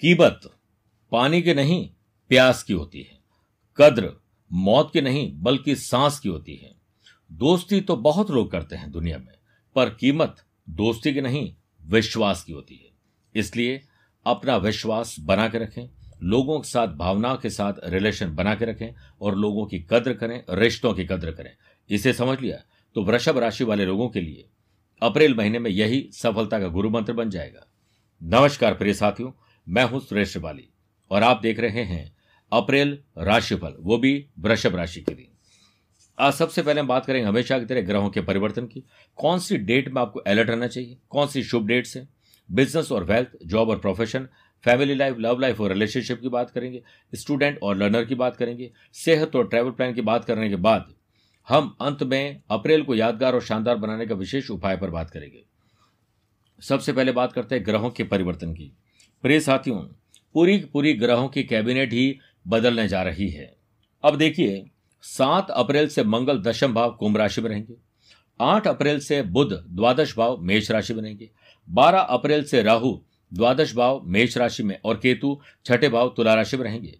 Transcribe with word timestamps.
कीमत 0.00 0.40
पानी 1.12 1.40
की 1.42 1.54
नहीं, 1.54 1.88
प्यास 2.30 2.62
की 2.62 2.72
होती 2.72 3.00
है। 3.00 3.18
कद्र 3.76 4.10
मौत 4.52 4.90
की 4.92 5.00
नहीं, 5.00 5.30
बल्कि 5.34 5.74
सांस 5.76 6.18
की 6.18 6.28
होती 6.28 6.54
है। 6.56 6.70
दोस्ती 7.32 7.80
तो 7.80 7.96
बहुत 7.96 8.30
लोग 8.30 8.50
करते 8.50 8.76
हैं 8.76 8.90
दुनिया 8.90 9.18
में, 9.18 9.34
पर 9.76 9.90
कीमत 9.90 10.36
दोस्ती 10.70 11.12
की 11.14 11.20
नहीं, 11.20 11.54
विश्वास 11.82 12.44
की 12.44 12.52
होती 12.52 12.76
है। 12.76 12.90
इसलिए 13.34 13.80
अपना 14.26 14.56
विश्वास 14.56 15.16
बना 15.20 15.48
के 15.48 15.58
रखें, 15.58 15.88
लोगों 16.22 16.60
के 16.60 16.68
साथ, 16.68 16.88
भावना 16.88 17.34
के 17.34 17.50
साथ 17.50 17.72
रिलेशन 17.84 18.34
बना 18.34 18.54
के 18.54 18.64
रखें 18.64 18.94
और 19.20 19.36
लोगों 19.36 19.66
की 19.66 19.78
कद्र 19.80 20.12
करें, 20.12 20.42
रिश्तों 20.50 20.94
की 20.94 21.04
कद्र 21.04 21.32
करें। 21.32 21.50
इसे 21.90 22.12
समझ 22.12 22.40
लिया 22.40 22.62
तो 22.96 23.04
वृषभ 23.04 23.38
राशि 23.38 23.64
वाले 23.64 23.84
लोगों 23.84 24.08
के 24.08 24.20
लिए 24.20 24.48
अप्रैल 25.02 25.34
महीने 25.34 25.58
में 25.58 25.70
यही 25.70 26.08
सफलता 26.12 26.58
का 26.60 26.68
गुरु 26.68 26.90
मंत्र 26.90 27.12
बन 27.12 27.30
जाएगा। 27.30 27.66
नमस्कार 28.20 28.74
प्रिय 28.74 28.94
साथियों 28.94 29.30
मैं 29.68 29.82
हूँ 29.84 30.00
सुरेश 30.00 30.28
श्रिवाली, 30.28 30.68
और 31.10 31.22
आप 31.22 31.40
देख 31.42 31.58
रहे 31.60 31.82
हैं 31.84 32.16
अप्रैल 32.52 32.98
राशिफल, 33.18 33.74
वो 33.78 33.96
भी 33.98 34.24
वृषभ 34.38 34.76
राशि 34.76 35.00
के 35.00 35.14
लिए। 35.14 35.28
आज 36.18 36.32
सबसे 36.32 36.62
पहले 36.62 36.80
हम 36.80 36.86
बात 36.86 37.06
करेंगे 37.06 37.28
हमेशा 37.28 37.58
की 37.58 37.66
तरह 37.66 37.80
ग्रहों 37.80 38.08
के 38.10 38.20
परिवर्तन 38.20 38.66
की। 38.66 38.82
कौन 39.18 39.38
सी 39.38 39.56
डेट 39.58 39.88
में 39.88 40.00
आपको 40.02 40.20
अलर्ट 40.20 40.50
रहना 40.50 40.66
चाहिए? 40.66 40.96
कौन 41.10 41.26
सी 41.26 41.42
शुभ 41.42 41.66
डेट्स 41.66 41.96
है 41.96 42.06
बिज़नेस 42.48 42.92
और 42.92 43.04
वेल्थ 43.04 43.36
जॉब 43.46 43.68
और 43.68 43.78
profession 43.78 44.28
family 44.64 44.94
life 44.94 45.16
love 45.18 45.40
life 45.40 45.60
और 45.60 45.72
रिलेशनशिप 45.72 46.20
की 46.20 46.28
बात 46.28 46.50
करेंगे 46.50 46.82
स्टूडेंट 47.12 47.58
और 47.62 47.76
लर्नर 47.76 48.04
की 48.04 48.14
बात 48.14 48.36
करेंगे, 48.36 48.70
सेहत 48.94 49.36
और 49.36 49.48
ट्रैवल 49.48 49.70
प्लान 49.70 49.94
की 49.94 50.00
बात 50.02 50.24
करने 50.24 50.48
के 50.48 50.56
बाद 50.56 50.92
हम 51.48 51.76
अंत 51.80 52.02
में 52.02 52.40
अप्रैल 52.50 52.82
को 52.82 52.94
यादगार 52.94 53.34
और 53.34 53.42
शानदार 53.42 53.76
बनाने 53.76 54.06
का 54.06 54.14
विशेष 54.14 54.50
उपाय 54.50 54.76
पर 54.76 54.90
बात 54.90 55.10
करेंगे। 55.10 55.44
सबसे 56.62 56.92
पहले 56.92 57.12
बात 57.12 57.32
करते 57.32 57.54
हैं 57.54 57.64
ग्रहों 57.66 57.90
के 57.90 58.04
परिवर्तन 58.04 58.52
की। 58.54 58.72
प्रिय 59.22 59.40
साथियों, 59.40 59.78
पूरी 60.34 60.58
पूरी 60.58 60.92
ग्रहों 60.92 61.28
की 61.28 61.42
कैबिनेट 61.42 61.92
ही 61.92 62.18
बदलने 62.48 62.88
जा 62.88 63.02
रही 63.02 63.28
है। 63.28 63.56
अब 64.04 64.16
देखिए, 64.16 64.70
सात 65.02 65.50
अप्रैल 65.50 65.88
से 65.88 66.04
मंगल 66.04 66.38
दशम 66.38 66.74
भाव 66.74 66.90
कुंभ 66.90 67.16
राशि 67.16 67.40
में 67.40 67.50
रहेंगे। 67.50 67.74
आठ 68.40 68.66
अप्रैल 68.66 69.00
से 69.00 69.22
बुध 69.22 69.66
द्वादश 69.70 70.16
भाव 70.16 70.38
मेष 70.40 70.70
राशि 70.70 70.94
में 70.94 71.02
रहेंगे। 71.02 71.30
बारह 71.70 71.98
अप्रैल 71.98 72.44
से 72.44 72.62
राहु 72.62 73.00
द्वादश 73.34 73.74
भाव 73.74 74.02
मेष 74.04 74.36
राशि 74.36 74.62
में 74.62 74.78
और 74.84 74.96
केतु 74.96 75.40
छठे 75.64 75.88
भाव 75.88 76.14
तुला 76.16 76.34
राशि 76.34 76.56
में 76.56 76.64
रहेंगे। 76.64 76.98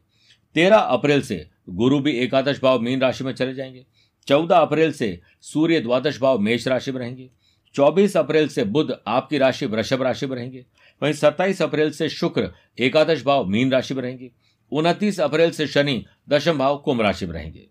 तेरह 0.55 0.77
अप्रैल 0.77 1.23
से 1.23 1.49
गुरु 1.69 2.01
भी 2.01 2.13
एकादश 2.13 2.61
भाव 2.63 2.81
मीन 2.81 3.01
राशि 3.01 3.25
में 3.25 3.33
चले 3.33 3.55
जाएँगे। 3.55 3.87
चौदह 4.27 4.57
अप्रैल 4.57 4.93
से 4.93 5.21
सूर्य 5.41 5.81
द्वादश 5.81 6.21
भाव 6.21 6.39
मेष 6.39 6.69
राशि 6.69 6.93
में 6.93 6.99
रहेंगे। 6.99 7.31
चौबीस 7.75 8.17
अप्रैल 8.17 8.49
से 8.49 8.65
बुध 8.65 9.03
आपकी 9.07 9.39
राशि 9.39 9.67
वृषभ 9.67 10.03
राशि 10.03 10.27
में 10.27 10.37
रहेंगे। 10.37 10.67
वहीं 11.03 11.13
सत्ताईस 11.13 11.63
अप्रैल 11.63 11.91
से 11.91 12.09
शुक्र, 12.09 12.53
एकादश 12.79 13.25
भाव 13.25 13.47
मीन 13.47 13.73
राशि 13.73 13.95
में 13.95 14.03
रहेंगे। 14.03 14.33
उनतीस 14.73 15.21
अप्रैल 15.21 15.51
से 15.51 15.67
शनि, 15.67 16.07
दशम 16.29 16.59
भाव 16.59 16.79
कुंभ 16.79 17.01
राशि 17.01 17.27
में 17.27 17.33
रहेंगे। 17.33 17.69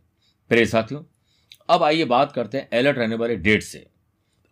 प्रिय 0.49 0.65
साथियों, 0.65 1.03
अब 1.69 1.83
आइए 1.83 2.05
बात 2.05 2.31
करते 2.31 2.57
हैं 2.57 2.79
अलर्ट 2.79 2.97
रहने 2.97 3.15
वाले 3.15 3.35
डेट 3.35 3.63
से। 3.63 3.87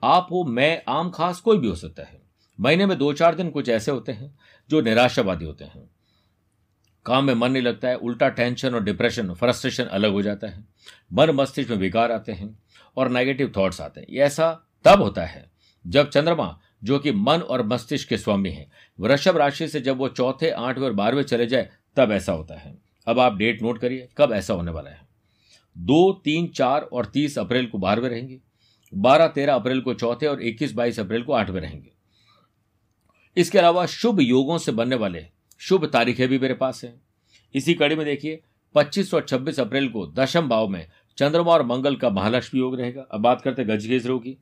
आप 0.04 0.28
हो, 0.32 0.44
मैं, 0.44 0.84
आम, 0.88 1.10
खास, 1.10 1.40
कोई 1.40 1.58
भी 1.58 1.68
हो 1.68 1.76
सकता 1.76 2.04
है। 2.04 2.22
महीने 2.60 2.86
में 2.86 2.98
दो 2.98 3.14
चार 3.14 3.36
दिन 3.36 3.50
कुछ 3.50 3.70
ऐसे 3.70 3.92
होते 3.92 4.12
हैं 4.12 4.40
जो 4.70 4.82
निराशावादी 4.82 5.46
होते 5.46 5.66
हैं। 5.66 5.90
काम 7.06 7.26
में 7.26 7.34
मन 7.34 7.52
नहीं 7.52 7.64
लगता 7.64 7.88
है, 7.88 7.96
उल्टा 7.96 8.30
टेंशन 8.30 8.76
और 8.76 8.84
डिप्रेशन 8.84 9.34
फ्रस्ट्रेशन 9.34 9.84
अलग 9.84 10.12
हो 10.12 10.22
जाता 10.22 10.48
है। 10.48 10.66
मन 11.14 11.30
मस्तिष्क 11.30 11.70
में 11.70 11.78
विकार 11.78 12.12
आते 12.12 12.32
हैं 12.32 12.60
और 12.98 13.10
नेगेटिव 13.10 13.54
थॉट्स 13.58 13.82
आते 13.82 14.00
हैं। 14.00 14.18
ऐसा 14.18 14.62
तब 14.86 15.02
होता 15.02 15.26
है 15.26 15.52
जब 15.88 16.10
चंद्रमा 16.10 16.60
जो 16.84 17.00
कि 17.00 17.12
मन 17.12 17.38
और 17.38 17.68
मस्तिष्क 17.68 18.10
के 18.10 18.18
स्वामी 18.18 18.50
हैं। 18.50 18.72
वृषभ 19.00 19.38
राशि 19.38 19.68
से 19.68 19.82
जब 19.82 19.98
वो 19.98 20.10
चौथे, 20.10 20.50
आठवें 20.50 20.86
और 20.86 20.94
बारहवें 20.94 21.24
चले 21.24 21.46
जाए, 21.46 21.70
तब 21.96 22.12
ऐसा 22.12 22.34
होता 22.34 22.56
है। 22.56 22.78
अब 23.08 23.20
आप 23.20 23.36
डेट 23.36 23.62
नोट 23.62 23.80
करिए, 23.80 24.10
कब 24.18 24.32
ऐसा 24.32 24.54
होने 24.54 24.72
वाला 24.72 24.90
है? 24.90 25.08
दो, 25.78 26.14
तीन, 26.14 26.48
चार 26.48 26.82
और 26.82 27.06
तीस 27.06 27.40
अप्रैल 27.40 27.66
को 27.66 27.78
बारहवें 27.78 28.10
रहेंगे। 28.10 28.40
बारह, 28.94 29.28
तेरह 29.28 29.54
अप्रैल 29.54 29.82
को 29.82 29.94
चौथे 29.94 30.28
और 30.28 30.42
इक्कीस, 30.42 30.74
बाईस 30.74 31.00
अप्रैल 31.00 31.24
को 31.24 31.34
आठवें 31.34 31.62
रहेंगे। 31.62 31.92
इसके 33.38 33.58
अलावा 33.58 33.86
शुभ 33.86 34.22
योगों 34.22 34.58
से 34.58 34.72
बनने 34.72 34.96
वाले 34.96 35.26
शुभ 35.58 35.86
तारीखें 35.86 36.28
भी 36.28 36.40
मेरे 36.40 36.54
पास 36.54 36.84
हैं। 36.84 37.02
इसी 37.56 37.74
कड़ी 37.74 37.96
में 37.96 38.06
देखिए 38.06 38.44
25 38.76 39.14
और 39.14 39.24
26 39.24 39.60
अप्रैल 39.60 39.90
को 39.90 40.08
दशम 40.08 40.50
भाव 40.50 40.68
में 40.68 40.88
चंद्रमा 41.18 41.52
और 41.52 41.64
मंगल 41.64 41.96
का 41.96 42.10
महालक्ष्मी 42.10 42.62
योग 42.62 42.80
रहेगा। 42.80 43.02
अब 43.02 43.22
बात 43.22 43.42
करते 43.42 43.62
हैं 43.62 43.78
गजगेज 43.78 44.08
रोग। 44.08 44.24
की 44.24 44.38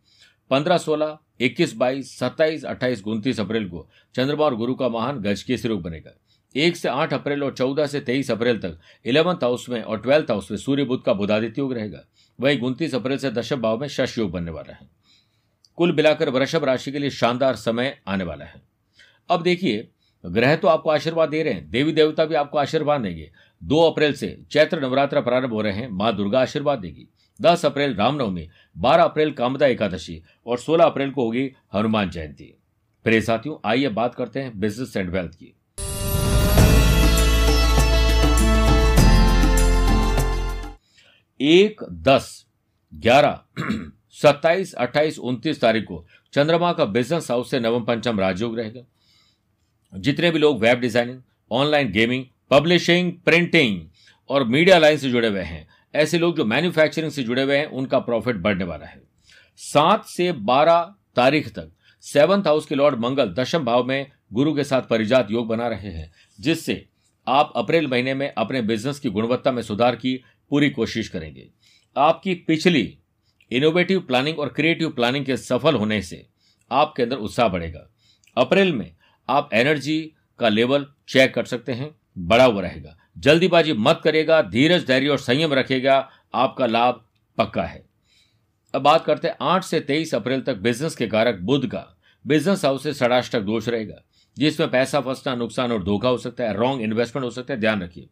पंद्रह 0.49 0.77
सोलह, 0.77 1.17
इक्कीस 1.39 1.75
बाईस, 1.75 2.17
सत्ताईस, 2.19 2.65
अट्ठाईस, 2.65 3.03
उनतीस 3.03 3.39
अप्रैल 3.39 3.69
को 3.69 3.87
चंद्रमा 4.15 4.45
और 4.45 4.55
गुरु 4.55 4.75
का 4.75 4.89
महान 4.89 5.19
गजकेश 5.19 5.65
रोग 5.65 5.81
बनेगा। 5.81 6.11
एक 6.55 6.75
से 6.75 6.89
आठ 6.89 7.13
अप्रैल 7.13 7.43
और 7.43 7.53
चौदह 7.53 7.85
से 7.85 7.99
तेईस 7.99 8.31
अप्रैल 8.31 8.57
तक 8.57 8.79
इलेवंथ 9.05 9.43
हाउस 9.43 9.69
में 9.69 9.81
और 9.81 10.01
ट्वेल्थ 10.01 10.31
हाउस 10.31 10.51
में 10.51 10.57
सूर्य 10.57 10.83
बुद्ध 10.83 11.03
का 11.03 11.13
बुधादित्य 11.13 11.61
योग 11.61 11.73
रहेगा। 11.73 12.05
वही 12.39 12.59
उनतीस 12.59 12.95
अप्रैल 12.95 13.17
से 13.17 13.31
दशम 13.31 13.61
भाव 13.61 13.79
में 13.79 13.87
शश 13.87 14.17
योग 14.17 14.31
बनने 14.31 14.51
वाला 14.51 14.73
है। 14.73 14.89
कुल 15.75 15.95
मिलाकर 15.95 16.29
वृषभ 16.29 16.63
राशि 16.63 16.91
के 16.91 16.99
लिए 16.99 17.09
शानदार 17.09 17.55
समय 17.55 17.97
आने 18.07 18.23
वाला 18.23 18.45
है। 18.45 18.61
अब 19.29 19.43
देखिए, 19.43 19.87
ग्रह 20.25 20.55
तो 20.55 20.67
आपको 20.67 20.89
आशीर्वाद 20.89 21.29
दे 21.29 21.43
रहे 21.43 21.53
हैं, 21.53 21.69
देवी 21.69 21.91
देवता 21.91 22.25
भी 22.25 22.35
आपको 22.35 22.57
आशीर्वाद 22.57 23.01
देंगे। 23.01 23.31
दो 23.63 23.79
अप्रैल 23.89 24.13
से 24.13 24.37
चैत्र 24.51 24.81
नवरात्र 24.81 25.21
प्रारंभ 25.21 25.53
हो 25.53 25.61
रहे 25.61 25.73
हैं, 25.73 25.89
माँ 25.89 26.15
दुर्गा 26.15 26.41
आशीर्वाद 26.41 26.79
देगी। 26.79 27.07
दस 27.43 27.65
अप्रैल 27.65 27.95
रामनवमी, 27.95 28.49
बारह 28.77 29.03
अप्रैल 29.03 29.31
कामदा 29.31 29.65
एकादशी 29.65 30.21
और 30.47 30.57
सोलह 30.57 30.85
अप्रैल 30.85 31.11
को 31.11 31.23
होगी 31.23 31.51
हनुमान 31.73 32.09
जयंती। 32.09 32.53
प्रिय 33.05 33.21
साथियों, 33.21 33.55
आइए 33.65 33.87
बात 33.89 34.15
करते 34.15 34.39
हैं 34.39 34.59
बिज़नेस 34.59 34.97
एंड 34.97 35.09
वेल्थ 35.09 35.31
की। 35.31 35.55
एक, 41.39 41.83
दस, 41.91 42.45
ग्यारह, 42.93 43.39
सत्ताईस, 44.11 44.73
अट्ठाईस, 44.73 45.19
उनतीस 45.19 45.61
तारीख 45.61 45.83
को 45.83 46.05
चंद्रमा 46.33 46.73
का 46.73 46.85
बिज़नेस 46.85 47.31
हाउस 47.31 47.51
से 47.51 47.59
नवम 47.59 47.83
पंचम 47.83 48.19
राजयोग 48.19 48.59
रहेगा। 48.59 48.85
जितने 49.93 50.31
भी 50.31 50.39
लोग 50.39 50.59
web 50.59 50.79
designing 50.79 51.21
online 51.51 51.91
gaming 51.91 52.25
publishing 52.51 53.11
printing 53.25 53.81
और 54.29 54.43
मीडिया 54.43 54.77
लाइन 54.77 54.97
से 54.97 55.09
जुड़े 55.09 55.27
हुए 55.27 55.41
हैं 55.41 55.67
ऐसे 55.95 56.17
लोग 56.19 56.37
जो 56.37 56.45
मैन्युफैक्चरिंग 56.45 57.11
से 57.11 57.23
जुड़े 57.23 57.43
हुए 57.43 57.57
हैं, 57.57 57.65
उनका 57.65 57.99
प्रॉफिट 57.99 58.35
बढ़ने 58.35 58.63
वाला 58.63 58.85
है। 58.85 59.01
सात 59.55 60.05
से 60.05 60.31
बारह 60.31 60.95
तारीख 61.15 61.49
तक 61.49 61.71
सेवंथ 62.01 62.43
हाउस 62.43 62.65
के 62.65 62.75
लॉर्ड 62.75 62.99
मंगल 62.99 63.33
दशम 63.33 63.65
भाव 63.65 63.83
में 63.83 64.11
गुरु 64.33 64.55
के 64.55 64.63
साथ 64.63 64.81
परिजात 64.81 65.31
योग 65.31 65.47
बना 65.47 65.67
रहे 65.67 65.89
हैं, 65.89 66.11
जिससे 66.39 66.89
आप 67.27 67.53
अप्रैल 67.55 67.87
महीने 67.87 68.13
में 68.13 68.33
अपने 68.33 68.61
बिज़नेस 68.61 68.99
की 68.99 69.09
गुणवत्ता 69.09 69.51
में 69.51 69.61
सुधार 69.61 69.95
की 69.95 70.23
पूरी 70.49 70.69
कोशिश 70.69 71.07
करेंगे। 71.07 71.49
आपकी 71.97 72.33
पिछली 72.35 72.99
इनोवेटिव 73.51 73.99
प्लानिंग 73.99 74.39
और 74.39 74.47
क्रिएटिव 74.47 74.89
प्लानिंग 74.89 75.25
के 75.25 75.37
सफल 75.37 75.75
होने 75.75 76.01
से 76.01 76.27
आपके 76.71 77.03
अंदर 77.03 77.15
उत्साह 77.15 77.47
बढ़ेगा। 77.47 77.89
अप्रैल 78.37 78.73
में 78.73 78.95
आप 79.29 79.49
एनर्जी 79.53 80.13
का 80.39 80.49
लेवल 80.49 80.87
चेक 81.07 81.33
कर 81.33 81.45
सकते 81.45 81.71
हैं 81.71 81.95
बड़ा 82.17 82.45
हुआ 82.45 82.61
रहेगा। 82.61 82.97
जल्दीबाजी 83.17 83.73
मत 83.73 84.01
करेगा, 84.03 84.41
धीरज, 84.41 84.85
धैर्य 84.87 85.09
और 85.09 85.17
संयम 85.19 85.53
रखेगा, 85.53 86.09
आपका 86.33 86.65
लाभ 86.65 87.03
पक्का 87.37 87.63
है। 87.63 87.83
अब 88.73 88.81
बात 88.81 89.05
करते 89.05 89.27
हैं, 89.27 89.35
आठ 89.41 89.63
से 89.63 89.79
तेईस 89.79 90.13
अप्रैल 90.15 90.41
तक 90.41 90.57
बिज़नेस 90.57 90.95
के 90.95 91.07
कारक 91.07 91.39
बुध 91.41 91.67
का। 91.67 91.85
बिज़नेस 92.25 92.65
हाउस 92.65 92.83
से 92.83 92.93
षडाष्टक 92.93 93.41
दोष 93.41 93.67
रहेगा, 93.69 94.01
जिसमें 94.37 94.69
पैसा 94.71 95.01
फंसना, 95.01 95.35
नुकसान 95.35 95.71
और 95.71 95.83
धोखा 95.83 96.09
हो 96.09 96.17
सकता 96.17 96.43
है, 96.43 96.53
रॉन्ग 96.53 96.81
इन्वेस्टमेंट 96.81 97.25
हो 97.25 97.31
सकता 97.31 97.53
है, 97.53 97.59
ध्यान 97.59 97.83
रखिए। 97.83 98.07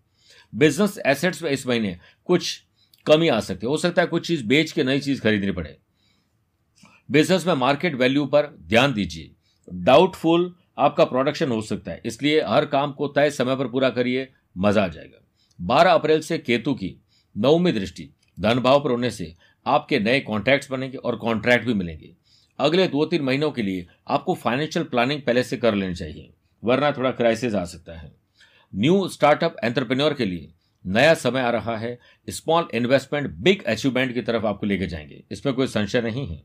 बिज़नेस 0.53 0.97
एसेट्स 1.05 1.41
में 1.43 1.49
इस 1.51 1.65
महीने 1.67 1.97
कुछ 2.25 2.61
कमी 3.05 3.27
आ 3.27 3.39
सकती 3.39 3.65
है। 3.65 3.69
हो 3.69 3.77
सकता 3.77 4.01
है 4.01 4.07
कुछ 4.07 4.27
चीज़ 4.27 4.45
बेच 4.45 4.71
के 4.71 4.83
नई 4.83 4.99
चीज़ 4.99 5.21
खरीदनी 5.21 5.51
पड़े। 5.51 5.77
बिज़नेस 7.09 7.47
में 7.47 7.53
मार्केट 7.53 7.95
वैल्यू 7.95 8.25
पर 8.25 8.47
ध्यान 8.61 8.93
दीजिए। 8.93 9.31
डाउटफुल 9.67 10.53
आपका 10.77 11.05
प्रोडक्शन 11.05 11.51
हो 11.51 11.61
सकता 11.61 11.91
है, 11.91 12.01
इसलिए 12.05 12.41
हर 12.41 12.65
काम 12.65 12.91
को 12.91 13.07
तय 13.07 13.29
समय 13.29 13.55
पर 13.55 13.67
पूरा 13.67 13.89
करिए 13.89 14.29
मज़ा 14.57 14.83
आ 14.83 14.87
जाएगा। 14.87 15.25
बारह 15.61 15.91
अप्रैल 15.91 16.21
से 16.21 16.37
केतु 16.37 16.73
की 16.73 16.95
नवमी 17.37 17.71
दृष्टि। 17.71 18.09
धन 18.39 18.59
भाव 18.59 18.83
पर 18.83 18.91
होने 18.91 19.11
से 19.11 19.35
आपके 19.65 19.99
नए 19.99 20.19
कॉन्ट्रैक्ट्स 20.19 20.71
बनेंगे 20.71 20.97
और 20.97 21.15
कॉन्ट्रैक्ट 21.15 21.65
भी 21.65 21.73
मिलेंगे। 21.73 22.15
अगले 22.59 22.87
दो 22.87 23.05
तीन 23.05 23.21
महीनों 23.21 23.51
के 23.51 23.61
लिए 23.61 23.87
आपको 24.07 24.35
फाइनेंशियल 24.35 24.85
प्लानिंग 24.85 25.21
पहले 25.21 25.43
से 25.43 25.57
कर 25.57 25.75
लेनी 25.75 25.95
चाहिए, 25.95 26.33
वरना 26.63 26.91
थोड़ा 26.91 27.11
क्राइसिस 27.11 27.55
आ 27.55 27.65
सकता 27.65 27.93
है। 27.93 28.11
न्यू 28.75 29.07
स्टार्टअप 29.07 29.55
एंटरप्रेन्योर 29.63 30.13
के 30.13 30.25
लिए 30.25 30.51
नया 30.85 31.13
समय 31.13 31.41
आ 31.41 31.49
रहा 31.49 31.77
है। 31.77 31.99
स्मॉल 32.29 32.67
इन्वेस्टमेंट 32.73 33.29
बिग 33.29 33.63
अचीवमेंट 33.63 34.13
की 34.13 34.21
तरफ़ 34.21 34.45
आपको 34.45 34.65
लेके 34.65 34.87
जाएँगे। 34.87 35.23
इसमें 35.31 35.55
कोई 35.55 35.67
संशय 35.67 36.01
नहीं 36.01 36.27
है। 36.27 36.43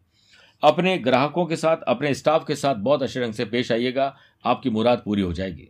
अपने 0.63 0.99
ग्राहकों 0.99 1.47
के 1.47 1.57
साथ, 1.57 1.77
अपने 1.77 2.15
स्टाफ 2.15 2.45
के 2.47 2.55
साथ 2.55 2.75
बहुत 2.75 3.03
अच्छे 3.03 3.21
ढंग 3.21 3.33
से 3.33 3.45
पेश 3.45 3.73
आइएगा। 3.73 4.17
आपकी 4.45 4.71
मुराद 4.71 5.03
पूरी 5.05 5.23
हो 5.23 5.33
जाएगी। 5.33 5.69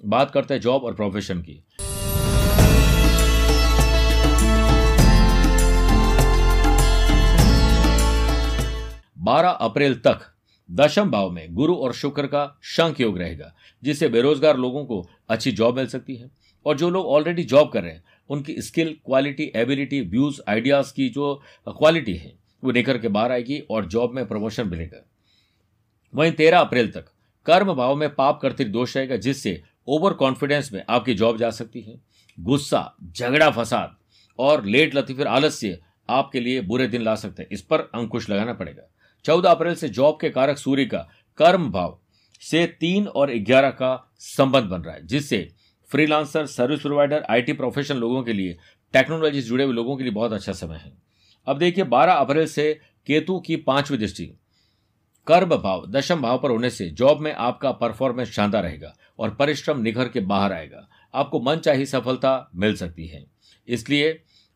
बात 0.00 0.30
करते 0.30 0.54
हैं 0.54 0.60
जॉब 0.60 0.84
और 0.84 0.94
प्रोफेशन 0.94 1.40
की। 1.40 1.64
बारह 9.18 9.48
अप्रैल 9.48 9.94
तक 9.94 10.20
दशम 10.70 11.10
भाव 11.10 11.30
में 11.30 11.54
गुरु 11.54 11.74
और 11.74 11.92
शुक्र 11.92 12.26
का 12.26 12.58
शंख 12.62 13.00
योग 13.00 13.18
रहेगा, 13.18 13.54
जिससे 13.82 14.08
बेरोजगार 14.08 14.56
लोगों 14.56 14.84
को 14.84 15.06
अच्छी 15.28 15.52
जॉब 15.52 15.76
मिल 15.76 15.86
सकती 15.86 16.16
है। 16.16 16.30
और 16.66 16.76
जो 16.76 16.90
लोग 16.90 17.06
ऑलरेडी 17.06 17.42
जॉब 17.42 17.70
कर 17.72 17.82
रहे 17.82 17.92
हैं, 17.92 18.04
उनकी 18.30 18.60
skill 18.62 18.96
quality 19.06 19.50
ability 19.56 20.00
views 20.00 20.40
ideas 20.48 20.92
की 20.94 21.08
जो 21.08 21.34
क्वालिटी 21.68 22.14
है, 22.14 22.32
वो 22.64 22.72
निकल 22.72 22.98
के 22.98 23.08
बाहर 23.08 23.32
आएगी 23.32 23.58
और 23.70 23.86
जॉब 23.86 24.14
में 24.14 24.26
प्रमोशन 24.26 24.68
मिलेगा। 24.68 25.04
वहीं 26.14 26.32
तेरह 26.32 26.58
अप्रैल 26.58 26.90
तक 26.90 27.06
कर्म 27.46 27.74
भाव 27.74 27.96
में 27.96 28.14
पाप 28.14 28.38
करते 28.42 28.64
दोष 28.64 28.96
रहेगा, 28.96 29.16
जिससे 29.16 29.62
ओवर 29.88 30.12
कॉन्फिडेंस 30.12 30.72
में 30.72 30.82
आपकी 30.88 31.14
जॉब 31.14 31.38
जा 31.38 31.50
सकती 31.50 31.80
है, 31.80 32.00
गुस्सा, 32.40 32.94
झगड़ा, 33.12 33.50
फसाद 33.50 33.96
और 34.38 34.64
लेट 34.64 34.94
लती 34.94 35.14
फिर 35.14 35.26
आलस्य 35.26 35.78
आपके 36.08 36.40
लिए 36.40 36.60
बुरे 36.60 36.86
दिन 36.86 37.02
ला 37.02 37.14
सकते 37.14 37.42
हैं। 37.42 37.48
इस 37.52 37.62
पर 37.62 37.80
अंकुश 37.80 38.28
लगाना 38.30 38.52
पड़ेगा। 38.52 38.82
चौदह 39.24 39.50
अप्रैल 39.50 39.74
से 39.74 39.88
जॉब 39.88 40.18
के 40.20 40.30
कारक 40.30 40.58
सूर्य 40.58 40.84
का 40.84 41.08
कर्म 41.38 41.70
भाव 41.70 41.98
से 42.42 42.66
तीन 42.80 43.06
और 43.06 43.32
ग्यारह 43.34 43.70
का 43.70 44.12
संबंध 44.18 44.64
बन 44.64 44.80
रहा 44.80 44.94
है, 44.94 45.06
जिससे 45.06 45.48
freelancer, 45.90 46.46
service 46.46 46.80
provider, 46.80 47.24
IT 47.30 47.52
professional 47.52 47.98
लोगों 47.98 48.22
के 48.22 48.32
लिए, 48.32 48.56
टेक्नोलॉजी 48.92 49.42
से 49.42 49.48
जुड़े 49.48 49.64
हुए 49.64 49.74
लोगों 49.74 49.96
के 49.96 50.04
लिए 50.04 50.12
बहुत 50.12 50.32
अच्छा 50.32 50.52
समय 50.52 50.76
है। 50.76 50.92
अब 51.46 51.58
देखिए 51.58 51.84
12 51.84 52.12
अप्रैल 52.12 52.46
से 52.46 52.80
केतु 53.06 53.38
की 53.40 53.56
पांचवी 53.56 53.98
दृष्टि, 53.98 54.24
कर्म 55.26 55.56
भाव, 55.56 55.86
दशम 55.86 56.22
भाव 56.22 56.38
पर 56.38 56.50
होने 56.50 56.70
से 56.70 56.88
जॉब 56.90 57.20
में 57.20 57.32
आपका 57.32 57.72
परफॉर्मेंस 57.72 58.30
शानदार 58.30 58.62
रहेगा। 58.62 58.94
और 59.18 59.34
परिश्रम 59.34 59.80
निखर 59.80 60.08
के 60.08 60.20
बाहर 60.20 60.52
आएगा। 60.52 60.88
आपको 61.14 61.40
मन 61.40 61.56
चाहिए 61.56 61.86
सफलता 61.86 62.50
मिल 62.54 62.74
सकती 62.76 63.06
है। 63.06 63.24
इसलिए 63.68 64.10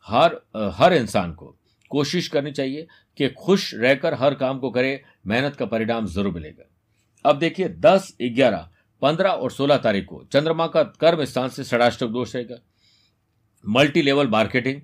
हर 0.07 0.39
हर 0.75 0.93
इंसान 0.93 1.33
को 1.33 1.55
कोशिश 1.91 2.27
करनी 2.27 2.51
चाहिए 2.51 2.87
कि 3.17 3.29
खुश 3.29 3.73
रहकर 3.73 4.13
हर 4.13 4.33
काम 4.33 4.59
को 4.59 4.69
करे, 4.69 5.01
मेहनत 5.27 5.55
का 5.55 5.65
परिणाम 5.65 6.05
ज़रूर 6.05 6.33
मिलेगा। 6.33 6.65
अब 7.25 7.39
देखिए, 7.39 7.69
दस, 7.69 8.15
ग्यारह, 8.21 8.69
पंद्रह 9.01 9.29
और 9.29 9.51
सोलह 9.51 9.77
तारीख 9.77 10.05
को 10.05 10.23
चंद्रमा 10.33 10.67
का 10.67 10.83
कर्म 10.83 11.23
स्थान 11.25 11.49
से 11.49 11.63
षडाष्टक 11.63 12.07
दोष 12.07 12.35
रहेगा। 12.35 12.55
मल्टी 13.63 14.01
लेवल 14.01 14.27
मार्केटिंग 14.27 14.81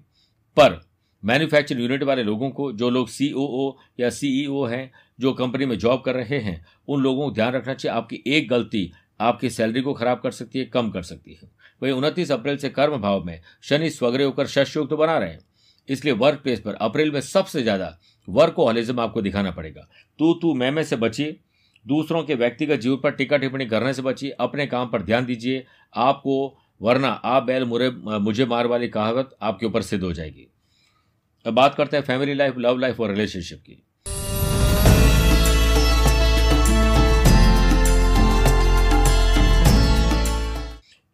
पर 0.58 0.80
मैन्युफैक्चरिंग 1.24 1.82
यूनिट 1.82 2.04
वाले 2.04 2.24
लोगों 2.24 2.50
को, 2.50 2.72
जो 2.72 2.90
लोग 2.90 3.08
सीओओ 3.10 3.78
या 4.00 4.10
सीईओ 4.10 4.66
हैं, 4.66 4.92
जो 5.20 5.34
कंपनी 5.34 5.66
में 5.66 5.78
जॉब 5.78 6.02
कर 6.02 6.16
रहे 6.16 6.40
हैं, 6.40 6.66
उन 6.88 7.02
लोगों 7.02 7.26
को 7.26 7.36
ध्यान 7.36 7.54
रखना 7.54 7.74
चाहिए। 7.74 7.98
आपकी 7.98 8.24
एक 8.28 8.50
गलती 8.50 8.92
आपकी 9.20 9.50
सैलरी 9.50 9.82
को 9.82 9.94
खराब 9.94 10.20
कर 10.20 10.32
सकती 10.32 10.60
है, 10.60 10.66
कम 10.66 10.90
कर 10.90 11.02
सकती 11.02 11.34
है। 11.34 11.50
वही 11.84 11.92
उनतीस 11.92 12.32
अप्रैल 12.32 12.58
से 12.58 12.70
कर्म 12.70 12.98
भाव 12.98 13.24
में 13.24 13.40
शनि 13.64 13.90
स्वग्रह 13.90 14.26
होकर 14.26 14.48
शश 14.48 14.78
तो 14.80 14.98
बना 14.98 15.18
रहे 15.18 15.30
हैं। 15.30 15.40
इसलिए 15.90 16.14
वर्क 16.14 16.40
प्लेस 16.40 16.60
पर 16.60 16.74
अप्रैल 16.74 17.12
में 17.12 17.20
सबसे 17.22 17.62
ज़्यादा 17.64 17.98
वर्कोहॉलिज्म 18.28 19.00
आपको 19.00 19.22
दिखाना 19.22 19.52
पड़ेगा। 19.52 19.88
तू 20.20 20.34
तू 20.34 20.54
मैं 20.54 20.72
में 20.72 20.84
से 20.84 20.96
बचिए, 20.96 21.40
दूसरों 21.86 22.24
के 22.24 22.36
व्यक्तिगत 22.36 22.80
जीवन 22.80 22.98
पर 22.98 23.12
टिका 23.12 23.38
टिप्पणी 23.38 23.66
करने 23.66 23.94
से 23.94 24.02
बचिए, 24.02 24.30
अपने 24.30 24.66
काम 24.68 24.90
पर 24.90 25.02
ध्यान 25.02 25.26
दीजिए, 25.26 25.66
आपको, 25.94 26.58
वरना 26.82 27.08
आप 27.08 27.44
बैल 27.44 27.64
मुरे, 27.64 27.90
मुझे 27.90 28.46
मार 28.46 28.68
वाली 28.68 28.88
कहावत 28.88 29.38
आपके 29.42 29.66
ऊपर 29.66 29.82
सिद्ध 29.82 30.04
हो 30.04 30.14
जाएगी। 30.14 30.48
अब 31.46 31.54
बात 31.54 31.76
करते 31.76 31.98
हैं 31.98 32.04
फैमिली 32.04 32.34
लाइफ 32.34 32.58
लव 32.58 32.78
लाइफ 32.78 33.00
और 33.00 33.10
रिलेशनशिप 33.10 33.60
की। 33.60 33.84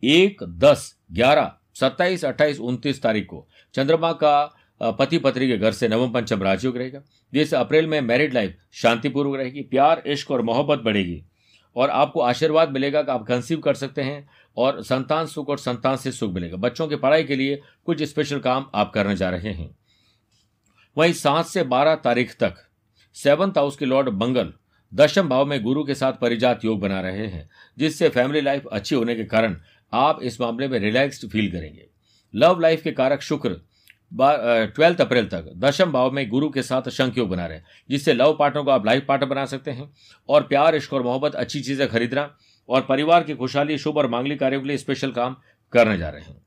एक, 0.03 0.44
दस, 0.44 0.95
ग्यारह, 1.12 1.51
सत्ताईस, 1.75 2.25
अट्ठाईस, 2.25 2.59
उनतीस 2.59 3.01
तारीख 3.01 3.25
को 3.25 3.48
चंद्रमा 3.74 4.12
का 4.12 4.56
पति 4.83 5.18
पत्नी 5.18 5.48
के 5.48 5.57
घर 5.57 5.71
से 5.71 5.88
नवम 5.88 6.12
पंचम 6.12 6.44
राजयोग 6.44 6.77
रहेगा। 6.77 7.01
जिससे 7.33 7.56
अप्रैल 7.56 7.88
में 7.88 8.01
मैरिड 8.01 8.33
लाइफ 8.33 8.57
शांतिपूर्वक 8.71 9.38
रहेगी, 9.38 9.62
प्यार, 9.62 10.03
इश्क 10.06 10.31
और 10.31 10.42
मोहब्बत 10.42 10.80
बढ़ेगी। 10.80 11.24
और 11.75 11.89
आपको 11.89 12.21
आशीर्वाद 12.21 12.71
मिलेगा 12.71 13.01
कि 13.01 13.12
आप 13.12 13.25
कंसीव 13.27 13.59
कर 13.59 13.74
सकते 13.74 14.01
हैं 14.01 14.30
और 14.57 14.83
संतान 14.83 15.25
सुख 15.25 15.50
और 15.50 15.57
संतान 15.57 15.98
से 15.98 16.12
सुख 16.12 16.33
मिलेगा। 16.33 16.57
बच्चों 16.57 16.88
की 16.88 16.95
पढ़ाई 16.95 17.24
के 17.24 17.36
लिए 17.36 17.62
कुछ 17.86 18.03
स्पेशल 18.03 18.39
काम 18.39 18.69
आप 18.75 18.92
करने 18.94 19.15
जा 19.15 19.30
रहे 19.30 19.51
हैं। 19.51 19.75
वहीं 20.98 21.13
सात 21.13 21.45
से 21.45 21.63
बारह 21.63 21.95
तारीख 21.95 22.36
तक 22.39 22.56
सेवंथ 23.13 23.51
हाउस 23.51 23.77
के 23.77 23.86
लॉर्ड 23.86 24.09
मंगल 24.09 24.53
दशम 24.94 25.30
भाव 25.30 25.45
में 25.45 25.62
गुरु 25.63 25.83
के 25.83 25.95
साथ 25.95 26.13
परिजात 26.13 26.65
योग 26.65 26.80
बना 26.80 27.01
रहे 27.01 27.27
हैं, 27.27 27.50
जिससे 27.77 28.09
फैमिली 28.09 28.42
लाइफ 28.42 28.65
अच्छी 28.71 28.95
होने 28.95 29.15
के 29.15 29.24
कारण 29.24 29.57
आप 29.93 30.19
इस 30.23 30.39
मामले 30.41 30.67
में 30.67 30.77
रिलैक्स्ड 30.79 31.27
फील 31.29 31.51
करेंगे। 31.51 31.88
लव 32.33 32.59
लाइफ 32.59 32.81
के 32.83 32.91
कारक 32.93 33.21
शुक्र 33.21 33.61
ट्वेल्थ 34.13 35.01
अप्रैल 35.01 35.25
तक, 35.25 35.51
दशम 35.57 35.91
भाव 35.91 36.11
में 36.11 36.27
गुरु 36.29 36.49
के 36.49 36.61
साथ 36.63 36.89
शंख 36.89 37.17
योग 37.17 37.29
बना 37.29 37.45
रहे 37.45 37.57
हैं 37.57 37.65
जिससे 37.89 38.13
लव 38.13 38.35
पार्टनर 38.39 38.63
को 38.63 38.71
आप 38.71 38.85
लाइफ 38.85 39.05
पार्टनर 39.07 39.29
बना 39.29 39.45
सकते 39.45 39.71
हैं। 39.71 39.89
और 40.29 40.43
प्यार, 40.43 40.75
इश्क 40.75 40.93
और 40.93 41.03
मोहब्बत, 41.03 41.35
अच्छी 41.35 41.61
चीज़ें 41.61 41.88
खरीदना 41.88 42.29
और 42.69 42.81
परिवार 42.81 43.23
की 43.23 43.35
खुशहाली, 43.35 43.77
शुभ 43.77 43.97
और 43.97 44.09
मांगलिक 44.09 44.39
कार्यों 44.39 44.61
के 44.61 44.67
लिए 44.67 44.77
स्पेशल 44.77 45.11
काम 45.11 45.35
करने 45.73 45.97
जा 45.97 46.09
रहे 46.09 46.21
हैं। 46.21 46.41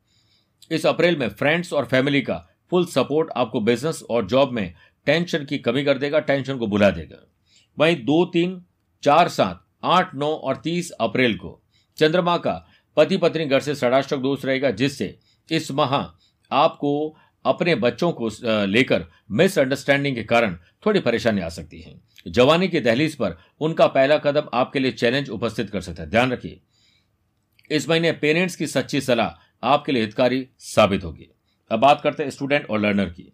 इस 0.71 0.87
अप्रैल 0.87 1.17
में 1.17 1.29
फ्रेंड्स 1.31 1.73
और 1.73 1.85
फैमिली 1.85 2.21
का 2.23 2.37
फुल 2.71 2.87
सपोर्ट 2.87 3.31
आपको 3.37 3.61
बिज़नेस 3.61 4.03
और 4.11 4.27
जॉब 4.27 4.53
में 4.53 4.75
टेंशन 5.07 5.45
की 5.45 5.59
कमी 5.59 5.85
कर 5.85 5.99
देगा 5.99 6.19
टेंशन 6.21 6.59
को 6.59 6.67
भुला 6.67 6.91
देगा। 6.91 7.27
वहीं 7.79 7.97
दो, 7.97 8.25
तीन, 8.25 8.63
चार, 9.03 9.29
सात, 9.29 9.65
आठ, 9.85 10.15
नौ 10.15 10.27
और 10.29 10.57
तीस 10.57 10.91
अप्रैल 10.91 11.37
को 11.37 11.61
चंद्रमा 11.99 12.37
का 12.37 12.55
पति 12.97 13.17
पत्नी 13.17 13.45
घर 13.47 13.61
से 13.61 13.75
षडाष्टक 13.75 14.17
दोष 14.19 14.45
रहेगा, 14.45 14.71
जिससे 14.71 15.17
इस 15.49 15.71
माह 15.71 15.95
आपको 16.51 17.17
अपने 17.45 17.75
बच्चों 17.75 18.11
को 18.13 18.29
लेकर 18.67 19.05
मिसअंडरस्टैंडिंग 19.31 20.17
के 20.17 20.23
कारण 20.25 20.57
थोड़ी 20.87 21.01
परेशानी 21.01 21.41
आ 21.41 21.49
सकती 21.49 21.81
है। 21.81 21.95
जवानी 22.27 22.69
की 22.69 22.81
दहलीज 22.81 23.15
पर 23.15 23.37
उनका 23.61 23.87
पहला 23.89 24.17
कदम 24.19 24.49
आपके 24.55 24.79
लिए 24.79 24.93
चैलेंज 24.93 25.31
उपस्थित 25.31 25.71
कर 25.71 25.81
सकता 25.81 26.03
है। 26.03 26.11
ध्यान 26.11 26.33
रखिए, 26.33 26.61
इस 27.71 27.89
महीने 27.89 28.13
पेरेंट्स 28.15 28.57
की 28.57 28.67
सच्ची 28.67 29.01
सलाह 29.01 29.67
आपके 29.67 29.93
लिए 29.93 30.03
हितकारी 30.03 30.47
साबित 30.59 31.05
होगी। 31.05 31.31
अब 31.71 31.81
बात 31.81 32.01
करते 32.01 32.23
हैं 32.23 32.31
स्टूडेंट 32.31 32.67
और 32.71 32.81
लर्नर 32.81 33.09
की। 33.11 33.33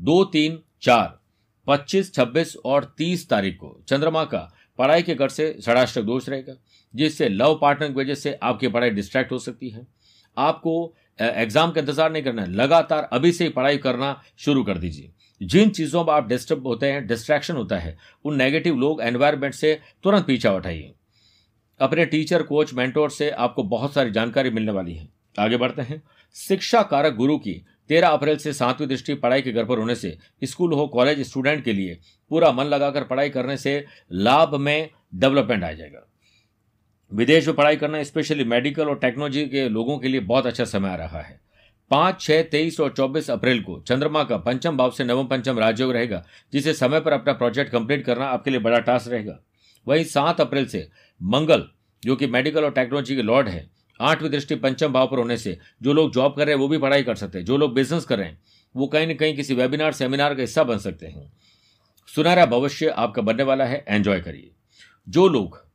दो, 0.00 0.24
तीन, 0.24 0.58
चार। 0.82 1.18
पच्चीस, 1.66 2.12
छब्बीस 2.14 2.56
और 2.56 2.84
तीस 2.98 3.28
तारीख 3.28 3.56
को 3.56 3.76
चंद्रमा 3.88 4.24
का 4.24 4.50
पढ़ाई 4.78 5.02
के 5.02 5.14
घर 5.14 5.28
से 5.28 5.56
षडाष्टक 5.60 6.02
दोष 6.02 6.28
रहेगा, 6.28 6.54
जिससे 6.94 7.28
लव 7.28 7.58
पार्टनर 7.62 7.88
की 7.88 7.94
वजह 7.94 8.14
से 8.14 8.38
आपकी 8.42 8.68
पढ़ाई 8.68 8.90
डिस्ट्रैक्ट 8.90 9.32
हो 9.32 9.38
सकती 9.40 9.70
है। 9.70 9.86
आपको 10.36 10.94
एग्ज़ाम 11.18 11.70
का 11.72 11.80
इंतज़ार 11.80 12.12
नहीं 12.12 12.22
करना 12.22 12.42
है, 12.42 12.50
लगातार 12.50 13.08
अभी 13.12 13.32
से 13.32 13.44
ही 13.44 13.50
पढ़ाई 13.50 13.78
करना 13.78 14.20
शुरू 14.38 14.62
कर 14.64 14.78
दीजिए। 14.78 15.10
जिन 15.40 15.70
चीज़ों 15.70 16.04
में 16.04 16.12
आप 16.12 16.28
डिस्टर्ब 16.28 16.66
होते 16.66 16.86
हैं 16.86 17.06
डिस्ट्रैक्शन 17.06 17.56
होता 17.56 17.78
है, 17.78 17.96
उन 18.24 18.36
नेगेटिव 18.36 18.76
लोग 18.76 19.00
एनवायरमेंट 19.02 19.54
से 19.54 19.78
तुरंत 20.04 20.26
पीछा 20.26 20.52
उठाइए 20.52 20.92
अपने 21.80 22.04
टीचर 22.06 22.42
कोच 22.42 22.72
मेंटोर 22.74 23.10
से 23.10 23.30
आपको 23.30 23.62
बहुत 23.64 23.94
सारी 23.94 24.10
जानकारी 24.10 24.50
मिलने 24.50 24.72
वाली 24.72 24.94
है। 24.94 25.08
आगे 25.38 25.56
बढ़ते 25.56 25.82
हैं। 25.82 26.02
शिक्षा 26.36 26.82
कारक 26.84 27.14
गुरु 27.14 27.36
की 27.38 27.62
तेरह 27.90 28.08
अप्रैल 28.08 28.36
से 28.36 28.52
सातवीं 28.52 28.88
दृष्टि 28.88 29.14
पढ़ाई 29.14 29.42
के 29.42 29.52
घर 29.52 29.64
पर 29.64 29.78
होने 29.78 29.94
से 29.94 30.16
स्कूल 30.44 30.72
हो 30.72 30.86
कॉलेज 30.86 31.20
स्टूडेंट 31.20 31.64
के 31.64 31.72
लिए 31.72 31.98
पूरा 32.30 32.50
मन 32.52 32.64
लगाकर 32.64 33.04
पढ़ाई 33.04 33.30
करने 33.30 33.56
से 33.56 33.84
लाभ 34.12 34.54
में 34.54 34.90
डेवलपमेंट 35.14 35.64
आ 35.64 35.72
जाएगा। 35.72 36.06
विदेश 37.12 37.46
में 37.46 37.56
पढ़ाई 37.56 37.76
करना, 37.76 38.02
स्पेशली 38.02 38.44
मेडिकल 38.44 38.88
और 38.88 38.98
टेक्नोलॉजी 38.98 39.44
के 39.46 39.68
लोगों 39.68 39.98
के 39.98 40.08
लिए 40.08 40.20
बहुत 40.22 40.46
अच्छा 40.46 40.64
समय 40.64 40.88
आ 40.88 40.94
रहा 40.94 41.20
है। 41.20 41.40
पाँच, 41.90 42.20
छह, 42.20 42.42
तेईस 42.42 42.80
और 42.80 42.92
चौबीस 42.92 43.30
अप्रैल 43.30 43.62
को 43.62 43.78
चंद्रमा 43.80 44.22
का 44.24 44.36
पंचम 44.36 44.76
भाव 44.76 44.90
से 44.90 45.04
नवम 45.04 45.26
पंचम 45.26 45.58
राजयोग 45.58 45.92
रहेगा, 45.92 46.24
जिसे 46.52 46.74
समय 46.74 47.00
पर 47.00 47.12
अपना 47.12 47.32
प्रोजेक्ट 47.32 47.72
कंप्लीट 47.72 48.04
करना 48.04 48.26
आपके 48.26 48.50
लिए 48.50 48.60
बड़ा 48.60 48.78
टास्क 48.78 49.10
रहेगा। 49.10 49.38
वहीं 49.86 50.04
सात 50.04 50.40
अप्रैल 50.40 50.66
से 50.66 50.86
मंगल, 51.20 51.64
जो 52.02 52.16
कि 52.16 52.26
मेडिकल 52.26 52.64
और 52.64 52.70
टेक्नोलॉजी 52.70 53.16
के 53.16 53.22
लॉर्ड 53.22 53.48
है 53.48 53.66
आठवीं 54.00 54.30
दृष्टि 54.30 54.54
पंचम 54.54 54.92
भाव 54.92 55.06
पर 55.06 55.18
होने 55.18 55.36
से 55.36 55.58
जो 55.82 55.92
लोग 55.92 56.12
जॉब 56.12 56.36
कर 56.36 56.46
रहे 56.46 56.54
हैं, 56.54 56.60
वो 56.60 56.68
भी 56.68 56.78
पढ़ाई 56.78 57.02
कर 57.02 57.14
सकते 57.14 57.38
हैं। 57.38 57.44
जो 57.44 57.56
लोग 57.56 57.74
बिज़नेस 57.74 58.04
कर 58.04 58.18
रहे 58.18 58.28
हैं, 58.28 58.42
वो 58.76 58.86
कहीं 58.86 59.06
ना 59.06 59.14
कहीं 59.14 59.36
किसी 59.36 59.54
वेबिनार 59.54 59.92
सेमिनार 59.92 60.34
का 60.34 60.40
हिस्सा 60.40 60.64
बन 60.64 60.78
सकते 60.78 61.06
हैं। 61.06 61.32
सुनहरा 62.14 62.46
भविष्य 62.46 62.88
आपका 62.88 63.22
बनने 63.22 63.42
वाला 63.42 63.64
है 63.64 63.84
एंजॉय 63.88 64.20
करिए। 64.20 64.50
जो 65.08 65.28
लोग 65.28 65.66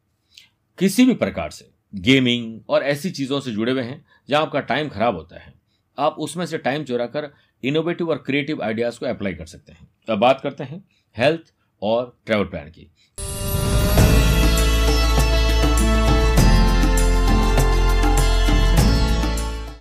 किसी 0.80 1.06
भी 1.06 1.14
प्रकार 1.14 1.50
से 1.50 1.70
गेमिंग 1.96 2.62
और 2.70 2.84
ऐसी 2.84 3.12
चीज़ों 3.12 3.40
से 3.40 3.52
जुड़े 3.52 3.72
हुए 3.72 3.82
हैं, 3.82 4.06
जहाँ 4.30 4.42
आपका 4.42 4.60
टाइम 4.60 4.90
खराब 4.90 5.16
होता 5.16 5.40
है, 5.40 5.54
आप 6.00 6.16
उसमें 6.20 6.46
से 6.46 6.58
टाइम 6.58 6.84
चुरा 6.84 7.06
कर 7.06 7.34
इनोवेटिव 7.64 8.10
और 8.10 8.18
क्रिएटिव 8.18 8.64
आइडियाज़ 8.64 9.00
को 9.00 9.06
अप्लाई 9.06 9.34
कर 9.34 9.46
सकते 9.46 9.72
हैं। 9.72 9.88
अब 10.10 10.20
बात 10.20 10.42
करते 10.42 10.64
हैं 10.64 10.84
हेल्थ 11.18 11.54
और 11.82 12.20
ट्रैवल 12.26 12.46
प्लान 12.46 12.70
की। 12.70 12.92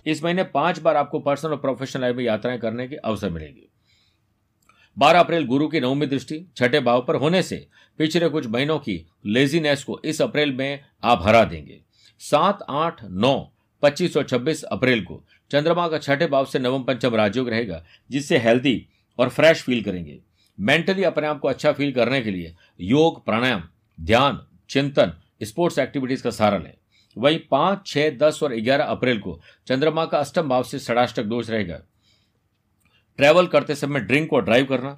इस 0.05 0.23
महीने 0.23 0.43
पाँच 0.43 0.79
बार 0.79 0.95
आपको 0.95 1.19
पर्सनल 1.19 1.51
और 1.51 1.57
प्रोफेशनल 1.57 2.01
लाइफ 2.01 2.15
में 2.15 2.23
यात्राएँ 2.23 2.59
करने 2.59 2.87
के 2.87 2.95
अवसर 2.95 3.29
मिलेगी। 3.29 3.67
बारह 4.97 5.19
अप्रैल 5.19 5.45
गुरु 5.45 5.67
की 5.67 5.79
नवमी 5.79 6.05
दृष्टि, 6.05 6.45
छठे 6.57 6.79
भाव 6.79 7.05
पर 7.07 7.15
होने 7.15 7.43
से 7.43 7.67
पिछले 7.97 8.29
कुछ 8.29 8.47
महीनों 8.47 8.79
की 8.79 9.07
लेजीनेस 9.25 9.83
को 9.83 10.01
इस 10.05 10.21
अप्रैल 10.21 10.51
में 10.51 10.79
आप 11.03 11.19
हरा 11.23 11.43
देंगे। 11.43 11.81
सात, 12.19 12.59
आठ, 12.69 13.03
नौ 13.03 13.51
25 13.81 14.17
और 14.17 14.23
26 14.23 14.63
अप्रैल 14.63 15.03
को 15.03 15.23
चंद्रमा 15.51 15.87
का 15.87 15.97
छठे 15.97 16.27
भाव 16.27 16.45
से 16.45 16.59
नवम 16.59 16.83
पंचम 16.83 17.15
राजयोग 17.15 17.49
रहेगा, 17.49 17.85
जिससे 18.11 18.37
हेल्दी 18.37 18.87
और 19.19 19.29
फ्रेश 19.29 19.63
फील 19.63 19.83
करेंगे। 19.83 20.19
मेंटली 20.59 21.03
अपने 21.03 21.27
आप 21.27 21.39
को 21.39 21.47
अच्छा 21.47 21.71
फील 21.71 21.91
करने 21.91 22.21
के 22.21 22.31
लिए 22.31 22.55
योग, 22.81 23.25
प्राणायाम, 23.25 23.63
ध्यान, 24.01 24.47
चिंतन 24.69 25.13
स्पोर्ट्स 25.43 25.79
एक्टिविटीज़ 25.79 26.23
का 26.23 26.31
सहारा 26.31 26.57
लें। 26.57 26.73
वहीं 27.17 27.39
पाँच, 27.51 27.85
छह, 27.85 28.09
दस 28.17 28.39
और 28.43 28.55
ग्यारह 28.55 28.83
अप्रैल 28.85 29.19
को 29.19 29.39
चंद्रमा 29.67 30.05
का 30.05 30.19
अष्टम 30.19 30.49
भाव 30.49 30.63
से 30.63 30.79
षडाष्टक 30.79 31.23
दोष 31.23 31.49
रहेगा। 31.49 31.81
ट्रैवल 33.19 33.47
करते 33.47 33.75
समय 33.75 33.99
ड्रिंक 33.99 34.33
और 34.33 34.43
ड्राइव 34.45 34.65
करना, 34.65 34.97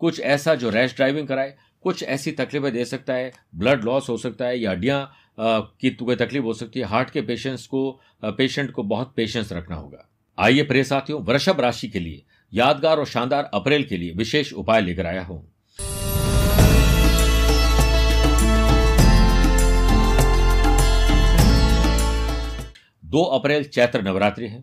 कुछ 0.00 0.20
ऐसा 0.20 0.54
जो 0.54 0.70
रैश 0.70 0.94
ड्राइविंग 0.96 1.28
कराए, 1.28 1.54
कुछ 1.84 2.02
ऐसी 2.04 2.32
तकलीफें 2.32 2.72
दे 2.72 2.84
सकता 2.84 3.14
है, 3.14 3.32
ब्लड 3.54 3.84
लॉस 3.84 4.08
हो 4.08 4.16
सकता 4.16 4.46
है 4.46 4.58
या 4.58 4.70
हड्डियाँ 4.70 5.12
की 5.40 5.90
कोई 5.90 6.16
तकलीफ़ 6.16 6.44
हो 6.44 6.52
सकती 6.54 6.80
है, 6.80 6.86
हार्ट 6.86 7.10
के 7.10 7.22
पेशेंट्स 7.22 7.66
को 7.66 8.00
पेशेंट 8.24 8.70
को 8.70 8.82
बहुत 8.84 9.12
पेशेंस 9.16 9.52
रखना 9.52 9.76
होगा। 9.76 10.08
आइए 10.38 10.62
प्रिय 10.62 10.84
साथियों, 10.84 11.22
वृषभ 11.22 11.60
राशि 11.60 11.88
के 11.88 12.00
लिए 12.00 12.24
यादगार 12.52 12.98
और 12.98 13.06
शानदार 13.06 13.50
अप्रैल 13.54 13.84
के 13.84 13.96
लिए 13.96 14.12
विशेष 14.12 14.52
उपाय 14.52 14.80
लेकर 14.80 15.06
आया 15.06 15.22
हूँ। 15.22 15.51
दो 23.12 23.22
अप्रैल 23.36 23.64
चैत्र 23.64 24.00
नवरात्रि 24.02 24.46
है। 24.48 24.62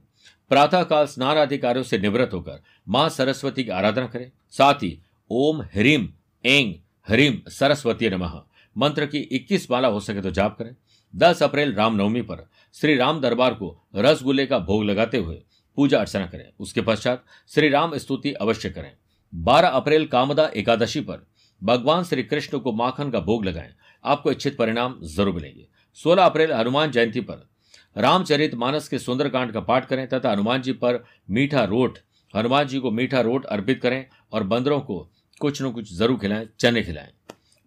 प्रातःकाल 0.52 1.06
स्नान 1.06 1.38
आदि 1.38 1.58
कार्यों 1.58 1.84
से 1.84 1.98
निवृत्त 1.98 2.34
होकर 2.34 2.62
माँ 2.88 3.08
सरस्वती 3.10 3.64
की 3.64 3.72
आराधना 3.72 4.06
करें। 4.08 4.32
साथ 4.52 4.84
ही 4.84 4.98
ओम 5.32 5.62
ह्रीम 5.74 6.08
एंग 6.44 6.74
ह्रीम 7.08 7.38
सरस्वती 7.50 8.10
नमः 8.10 8.34
मंत्र 8.76 9.06
की 9.06 9.20
21 9.34 9.70
माला 9.72 9.88
हो 9.88 10.00
सके 10.00 10.22
तो 10.22 10.32
जाप 10.32 10.58
करें। 10.58 10.76
10 11.14 11.44
अप्रैल 11.44 11.74
रामनवमी 11.74 12.22
पर 12.22 12.46
श्री 12.76 12.96
राम 12.96 13.20
दरबार 13.22 13.54
को 13.54 13.70
रसगुल्ले 13.96 14.46
का 14.46 14.60
भोग 14.62 14.84
लगाते 14.84 15.18
हुए 15.18 15.42
पूजा 15.78 16.00
अर्चना 16.00 16.26
करें। 16.26 16.46
उसके 16.60 16.82
पश्चात 16.82 17.24
श्री 17.52 17.70
राम 17.70 17.98
स्तुति 17.98 18.34
अवश्य 18.34 18.70
करें। 18.70 18.92
12 19.34 19.70
अप्रैल 19.72 20.06
कामदा 20.08 20.50
एकादशी 20.56 21.02
पर 21.02 21.26
भगवान 21.62 22.04
श्री 22.04 22.24
कृष्ण 22.24 22.60
को 22.60 22.72
माखन 22.74 23.12
का 23.12 23.20
भोग 23.20 23.46
लगाएँ। 23.46 23.74
आपको 24.06 24.32
इच्छित 24.32 24.58
परिणाम 24.58 25.00
ज़रूर 25.06 25.34
मिलेंगे। 25.34 25.68
16 26.00 26.26
अप्रैल 26.26 26.54
हनुमान 26.54 26.92
जयंती 26.92 27.22
पर 27.22 27.49
रामचरित 27.96 28.54
मानस 28.56 28.88
के 28.88 29.00
सुंदरकांड 29.00 29.52
का 29.52 29.60
पाठ 29.62 29.86
करें 29.86 30.08
तथा 30.10 30.32
हनुमान 30.32 30.62
जी 30.62 30.74
पर 30.74 31.04
मीठा 31.30 31.64
रोट, 31.64 31.98
हनुमान 32.34 32.68
जी 32.68 32.80
को 32.80 32.92
मीठा 32.92 33.22
रोट 33.22 33.46
अर्पित 33.48 33.82
करें 33.82 34.06
और 34.34 34.44
बंदरों 34.46 34.80
को 34.82 35.00
कुछ 35.42 35.62
न 35.62 35.72
कुछ 35.72 35.94
ज़रूर 35.94 36.18
खिलाएँ, 36.20 36.48
चने 36.60 36.84
खिलाएँ। 36.84 37.12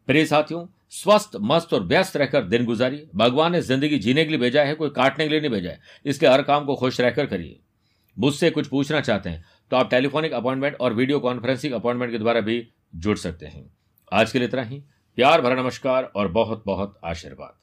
प्रिय 0.08 0.24
साथियों, 0.26 0.66
स्वस्थ, 0.92 1.36
मस्त 1.42 1.72
और 1.74 1.84
व्यस्त 1.84 2.16
रहकर 2.16 2.44
दिन 2.44 2.64
गुजारिए। 2.64 3.08
भगवान 3.14 3.52
ने 3.52 3.60
ज़िंदगी 3.62 3.98
जीने 3.98 4.24
के 4.24 4.30
लिए 4.30 4.38
भेजा 4.38 4.62
है, 4.62 4.74
कोई 4.74 4.90
काटने 4.90 5.24
के 5.24 5.30
लिए 5.30 5.40
नहीं 5.40 5.50
भेजा 5.50 5.70
है। 5.70 5.80
इसलिए 6.04 6.30
हर 6.30 6.42
काम 6.42 6.64
को 6.64 6.74
खुश 6.76 7.00
रहकर 7.00 7.26
करिए। 7.26 7.58
मुझसे 8.16 8.50
कुछ 8.50 8.66
पूछना 8.66 9.00
चाहते 9.00 9.30
हैं 9.30 9.44
तो 9.70 9.76
आप 9.76 9.90
टेलीफोनिक 9.90 10.32
अपॉइंटमेंट 10.32 10.76
और 10.76 10.92
वीडियो 10.94 11.18
कॉन्फ्रेंसिंग 11.20 11.72
अपॉइंटमेंट 11.74 12.12
के 12.12 12.18
द्वारा 12.18 12.40
भी 12.40 12.66
जुड़ 12.96 13.16
सकते 13.18 13.46
हैं। 13.46 13.64
आज 14.12 14.32
के 14.32 14.38
लिए 14.38 14.48
इतना 14.48 14.62
ही। 14.62 14.82
प्यार 15.18 15.40
भरा 15.40 15.62
नमस्कार 15.62 16.04
और 16.06 16.28
बहुत 16.30 16.62
बहुत 16.66 16.98
आशीर्वाद। 17.04 17.61